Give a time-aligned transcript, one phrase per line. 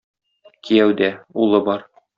[0.69, 1.11] Кияүдә,
[1.45, 1.89] улы бар.